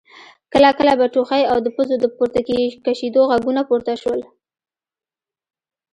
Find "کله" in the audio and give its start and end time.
0.53-0.69, 0.77-0.93